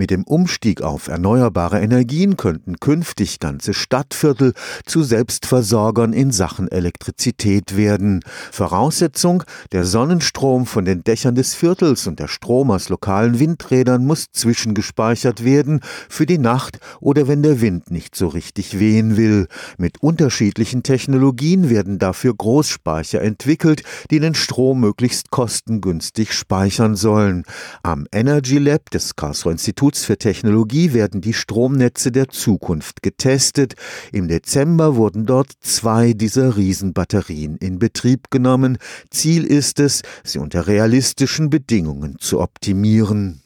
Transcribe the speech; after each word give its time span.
Mit 0.00 0.10
dem 0.10 0.24
Umstieg 0.24 0.80
auf 0.80 1.08
erneuerbare 1.08 1.78
Energien 1.78 2.38
könnten 2.38 2.80
künftig 2.80 3.38
ganze 3.38 3.74
Stadtviertel 3.74 4.54
zu 4.86 5.02
Selbstversorgern 5.02 6.14
in 6.14 6.32
Sachen 6.32 6.72
Elektrizität 6.72 7.76
werden. 7.76 8.22
Voraussetzung, 8.50 9.42
der 9.72 9.84
Sonnenstrom 9.84 10.64
von 10.64 10.86
den 10.86 11.04
Dächern 11.04 11.34
des 11.34 11.54
Viertels 11.54 12.06
und 12.06 12.18
der 12.18 12.28
Strom 12.28 12.70
aus 12.70 12.88
lokalen 12.88 13.38
Windrädern 13.38 14.06
muss 14.06 14.28
zwischengespeichert 14.32 15.44
werden 15.44 15.80
für 16.08 16.24
die 16.24 16.38
Nacht 16.38 16.78
oder 17.00 17.28
wenn 17.28 17.42
der 17.42 17.60
Wind 17.60 17.90
nicht 17.90 18.16
so 18.16 18.28
richtig 18.28 18.78
wehen 18.78 19.18
will. 19.18 19.48
Mit 19.76 20.02
unterschiedlichen 20.02 20.82
Technologien 20.82 21.68
werden 21.68 21.98
dafür 21.98 22.32
Großspeicher 22.32 23.20
entwickelt, 23.20 23.82
die 24.10 24.18
den 24.18 24.34
Strom 24.34 24.80
möglichst 24.80 25.30
kostengünstig 25.30 26.32
speichern 26.32 26.96
sollen. 26.96 27.42
Am 27.82 28.06
Energy 28.12 28.56
Lab 28.56 28.88
des 28.88 29.14
Karlsruher 29.14 29.52
Instituts 29.52 29.89
für 29.98 30.16
Technologie 30.16 30.92
werden 30.92 31.20
die 31.20 31.34
Stromnetze 31.34 32.12
der 32.12 32.28
Zukunft 32.28 33.02
getestet. 33.02 33.74
Im 34.12 34.28
Dezember 34.28 34.96
wurden 34.96 35.26
dort 35.26 35.52
zwei 35.60 36.12
dieser 36.12 36.56
Riesenbatterien 36.56 37.56
in 37.56 37.78
Betrieb 37.78 38.30
genommen. 38.30 38.78
Ziel 39.10 39.44
ist 39.44 39.80
es, 39.80 40.02
sie 40.24 40.38
unter 40.38 40.66
realistischen 40.66 41.50
Bedingungen 41.50 42.16
zu 42.18 42.40
optimieren. 42.40 43.39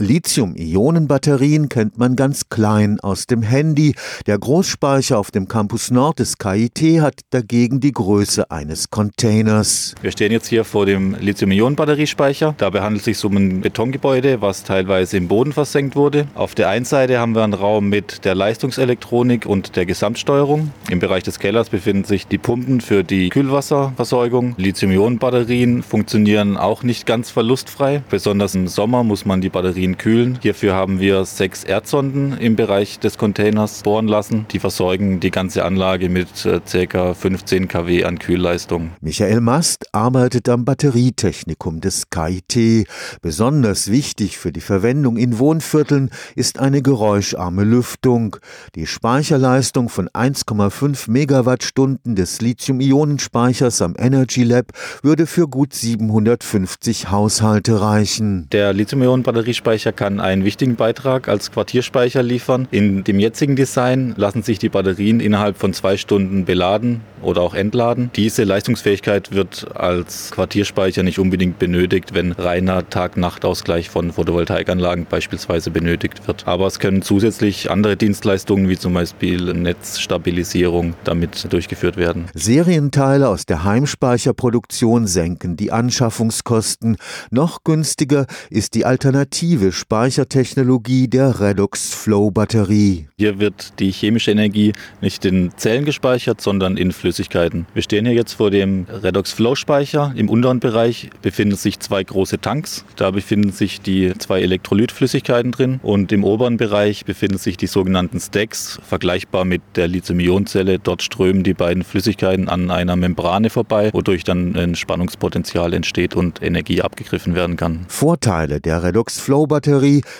Lithium-Ionen-Batterien 0.00 1.68
kennt 1.68 1.98
man 1.98 2.14
ganz 2.14 2.48
klein 2.50 3.00
aus 3.00 3.26
dem 3.26 3.42
Handy. 3.42 3.96
Der 4.28 4.38
Großspeicher 4.38 5.18
auf 5.18 5.32
dem 5.32 5.48
Campus 5.48 5.90
Nord 5.90 6.20
des 6.20 6.38
KIT 6.38 7.00
hat 7.00 7.22
dagegen 7.30 7.80
die 7.80 7.90
Größe 7.90 8.48
eines 8.48 8.90
Containers. 8.90 9.96
Wir 10.00 10.12
stehen 10.12 10.30
jetzt 10.30 10.46
hier 10.46 10.64
vor 10.64 10.86
dem 10.86 11.16
Lithium-Ionen-Batteriespeicher. 11.18 12.54
Dabei 12.58 12.82
handelt 12.82 13.00
es 13.00 13.06
sich 13.06 13.24
um 13.24 13.36
ein 13.36 13.60
Betongebäude, 13.60 14.40
was 14.40 14.62
teilweise 14.62 15.16
im 15.16 15.26
Boden 15.26 15.52
versenkt 15.52 15.96
wurde. 15.96 16.28
Auf 16.36 16.54
der 16.54 16.68
einen 16.68 16.84
Seite 16.84 17.18
haben 17.18 17.34
wir 17.34 17.42
einen 17.42 17.54
Raum 17.54 17.88
mit 17.88 18.24
der 18.24 18.36
Leistungselektronik 18.36 19.46
und 19.46 19.74
der 19.74 19.84
Gesamtsteuerung. 19.84 20.70
Im 20.90 21.00
Bereich 21.00 21.24
des 21.24 21.40
Kellers 21.40 21.70
befinden 21.70 22.04
sich 22.04 22.28
die 22.28 22.38
Pumpen 22.38 22.80
für 22.80 23.02
die 23.02 23.30
Kühlwasserversorgung. 23.30 24.54
Lithium-Ionen-Batterien 24.58 25.82
funktionieren 25.82 26.56
auch 26.56 26.84
nicht 26.84 27.04
ganz 27.04 27.30
verlustfrei. 27.30 28.04
Besonders 28.08 28.54
im 28.54 28.68
Sommer 28.68 29.02
muss 29.02 29.24
man 29.24 29.40
die 29.40 29.48
Batterien 29.48 29.87
Batterien 29.88 29.96
kühlen. 29.96 30.38
Hierfür 30.42 30.74
haben 30.74 31.00
wir 31.00 31.24
sechs 31.24 31.64
Erdsonden 31.64 32.36
im 32.38 32.56
Bereich 32.56 32.98
des 32.98 33.16
Containers 33.16 33.82
bohren 33.82 34.08
lassen. 34.08 34.46
Die 34.50 34.58
versorgen 34.58 35.20
die 35.20 35.30
ganze 35.30 35.64
Anlage 35.64 36.08
mit 36.08 36.28
ca. 36.44 37.14
15 37.14 37.68
kW 37.68 38.04
an 38.04 38.18
Kühlleistung. 38.18 38.90
Michael 39.00 39.40
Mast 39.40 39.86
arbeitet 39.94 40.48
am 40.48 40.64
Batterietechnikum 40.64 41.80
des 41.80 42.10
KIT. 42.10 42.86
Besonders 43.22 43.90
wichtig 43.90 44.38
für 44.38 44.52
die 44.52 44.60
Verwendung 44.60 45.16
in 45.16 45.38
Wohnvierteln 45.38 46.10
ist 46.34 46.58
eine 46.58 46.82
geräuscharme 46.82 47.64
Lüftung. 47.64 48.36
Die 48.74 48.86
Speicherleistung 48.86 49.88
von 49.88 50.08
1,5 50.08 51.10
Megawattstunden 51.10 52.16
des 52.16 52.40
Lithium-Ionen-Speichers 52.40 53.82
am 53.82 53.94
Energy 53.98 54.42
Lab 54.42 54.72
würde 55.02 55.26
für 55.26 55.48
gut 55.48 55.74
750 55.74 57.10
Haushalte 57.10 57.80
reichen. 57.80 58.48
Der 58.50 58.72
Lithium-Ionen-Batteriespeicher 58.72 59.77
Speicher 59.78 59.92
kann 59.92 60.18
einen 60.18 60.44
wichtigen 60.44 60.74
Beitrag 60.74 61.28
als 61.28 61.52
Quartierspeicher 61.52 62.20
liefern. 62.20 62.66
In 62.72 63.04
dem 63.04 63.20
jetzigen 63.20 63.54
Design 63.54 64.12
lassen 64.16 64.42
sich 64.42 64.58
die 64.58 64.68
Batterien 64.68 65.20
innerhalb 65.20 65.56
von 65.56 65.72
zwei 65.72 65.96
Stunden 65.96 66.44
beladen 66.44 67.02
oder 67.22 67.42
auch 67.42 67.54
entladen. 67.54 68.10
Diese 68.16 68.42
Leistungsfähigkeit 68.42 69.30
wird 69.30 69.76
als 69.76 70.32
Quartierspeicher 70.32 71.04
nicht 71.04 71.20
unbedingt 71.20 71.60
benötigt, 71.60 72.12
wenn 72.12 72.32
reiner 72.32 72.90
Tag-Nacht-Ausgleich 72.90 73.88
von 73.88 74.10
Photovoltaikanlagen 74.12 75.06
beispielsweise 75.08 75.70
benötigt 75.70 76.26
wird. 76.26 76.48
Aber 76.48 76.66
es 76.66 76.80
können 76.80 77.02
zusätzlich 77.02 77.70
andere 77.70 77.96
Dienstleistungen 77.96 78.68
wie 78.68 78.78
zum 78.78 78.94
Beispiel 78.94 79.54
Netzstabilisierung 79.54 80.94
damit 81.04 81.52
durchgeführt 81.52 81.96
werden. 81.96 82.26
Serienteile 82.34 83.28
aus 83.28 83.46
der 83.46 83.62
Heimspeicherproduktion 83.62 85.06
senken 85.06 85.56
die 85.56 85.70
Anschaffungskosten. 85.70 86.96
Noch 87.30 87.62
günstiger 87.62 88.26
ist 88.50 88.74
die 88.74 88.84
alternative 88.84 89.67
Speichertechnologie 89.72 91.08
der 91.08 91.40
Redox 91.40 91.94
Flow 91.94 92.30
Batterie. 92.30 93.08
Hier 93.18 93.38
wird 93.40 93.78
die 93.78 93.90
chemische 93.90 94.30
Energie 94.30 94.72
nicht 95.00 95.24
in 95.24 95.50
Zellen 95.56 95.84
gespeichert, 95.84 96.40
sondern 96.40 96.76
in 96.76 96.92
Flüssigkeiten. 96.92 97.66
Wir 97.74 97.82
stehen 97.82 98.06
hier 98.06 98.14
jetzt 98.14 98.34
vor 98.34 98.50
dem 98.50 98.86
Redox 98.88 99.32
Flow 99.32 99.54
Speicher. 99.54 100.12
Im 100.16 100.28
unteren 100.28 100.60
Bereich 100.60 101.10
befinden 101.22 101.56
sich 101.56 101.80
zwei 101.80 102.04
große 102.04 102.40
Tanks. 102.40 102.84
Da 102.96 103.10
befinden 103.10 103.52
sich 103.52 103.80
die 103.80 104.12
zwei 104.18 104.40
Elektrolytflüssigkeiten 104.42 105.52
drin 105.52 105.80
und 105.82 106.12
im 106.12 106.24
oberen 106.24 106.56
Bereich 106.56 107.04
befinden 107.04 107.38
sich 107.38 107.56
die 107.56 107.66
sogenannten 107.66 108.20
Stacks, 108.20 108.78
vergleichbar 108.86 109.44
mit 109.44 109.62
der 109.76 109.88
Lithium-Ionen-Zelle. 109.88 110.78
Dort 110.78 111.02
strömen 111.02 111.42
die 111.42 111.54
beiden 111.54 111.84
Flüssigkeiten 111.84 112.48
an 112.48 112.70
einer 112.70 112.96
Membrane 112.96 113.50
vorbei, 113.50 113.90
wodurch 113.92 114.24
dann 114.24 114.56
ein 114.56 114.74
Spannungspotenzial 114.74 115.72
entsteht 115.72 116.14
und 116.14 116.42
Energie 116.42 116.82
abgegriffen 116.82 117.34
werden 117.34 117.56
kann. 117.56 117.84
Vorteile 117.88 118.60
der 118.60 118.82
Redox 118.82 119.18
Flow 119.20 119.46
Batterie, 119.46 119.57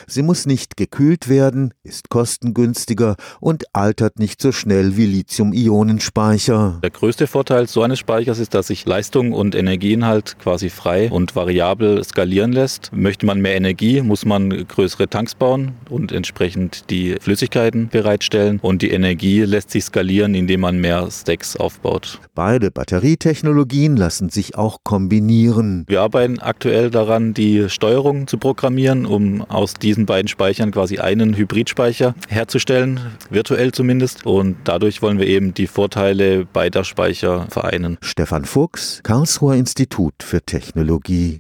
sie 0.07 0.23
muss 0.23 0.47
nicht 0.47 0.77
gekühlt 0.77 1.29
werden, 1.29 1.75
ist 1.83 2.11
kostengünstiger 2.11 3.17
und 3.41 3.65
altert 3.75 4.19
nicht 4.19 4.43
so 4.43 4.53
schnell 4.53 4.97
wie 4.97 5.07
Lithium-Ionen-Speicher. 5.07 6.79
Der 6.83 6.91
größte 6.91 7.27
Vorteil 7.27 7.69
so 7.69 7.83
eines 7.83 7.99
Speichers 7.99 8.39
ist, 8.39 8.55
dass 8.55 8.69
sich 8.69 8.87
Leistung 8.87 9.33
und 9.33 9.55
Energieinhalt 9.55 10.37
quasi 10.39 10.71
frei 10.71 11.11
und 11.11 11.37
variabel 11.37 12.03
skalieren 12.05 12.53
lässt. 12.53 12.91
Möchte 12.93 13.27
man 13.27 13.41
mehr 13.41 13.57
Energie, 13.57 14.01
muss 14.03 14.25
man 14.25 14.67
größere 14.67 15.09
Tanks 15.09 15.35
bauen 15.35 15.73
und 15.89 16.13
entsprechend 16.13 16.91
die 16.91 17.17
Flüssigkeiten 17.21 17.89
bereitstellen. 17.89 18.59
Und 18.63 18.83
die 18.83 18.91
Energie 18.91 19.43
lässt 19.43 19.71
sich 19.71 19.85
skalieren, 19.85 20.35
indem 20.35 20.61
man 20.61 20.79
mehr 20.79 21.09
Stacks 21.11 21.57
aufbaut. 21.57 22.21
Beide 22.35 22.71
Batterietechnologien 22.71 23.97
lassen 23.97 24.29
sich 24.31 24.57
auch 24.57 24.79
kombinieren. 24.85 25.85
Wir 25.89 26.03
arbeiten 26.03 26.39
aktuell 26.39 26.91
daran, 26.91 27.35
die 27.35 27.69
Steuerung 27.69 28.27
zu 28.27 28.39
programmieren, 28.39 29.07
um 29.07 29.28
aus 29.49 29.75
diesen 29.75 30.07
beiden 30.07 30.29
Speichern 30.29 30.71
quasi 30.71 30.99
einen 30.99 31.37
Hybridspeicher 31.37 32.15
herzustellen, 32.29 33.01
virtuell 33.31 33.73
zumindest. 33.73 34.27
Und 34.27 34.57
dadurch 34.65 35.03
wollen 35.03 35.19
wir 35.19 35.27
eben 35.27 35.55
die 35.55 35.67
Vorteile 35.67 36.45
beider 36.45 36.85
Speicher 36.85 37.47
vereinen. 37.51 37.99
Stefan 38.01 38.45
Fuchs, 38.45 39.01
Karlsruher 39.03 39.55
Institut 39.57 40.15
für 40.23 40.41
Technologie. 40.43 41.37